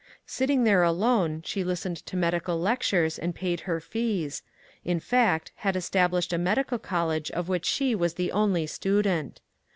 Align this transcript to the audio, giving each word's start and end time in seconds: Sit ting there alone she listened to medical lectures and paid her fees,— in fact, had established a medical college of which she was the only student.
Sit 0.25 0.47
ting 0.47 0.63
there 0.63 0.81
alone 0.81 1.43
she 1.45 1.63
listened 1.63 1.97
to 2.07 2.15
medical 2.17 2.59
lectures 2.59 3.19
and 3.19 3.35
paid 3.35 3.59
her 3.59 3.79
fees,— 3.79 4.41
in 4.83 4.99
fact, 4.99 5.51
had 5.57 5.75
established 5.75 6.33
a 6.33 6.39
medical 6.39 6.79
college 6.79 7.29
of 7.29 7.47
which 7.47 7.65
she 7.67 7.93
was 7.93 8.15
the 8.15 8.31
only 8.31 8.65
student. 8.65 9.41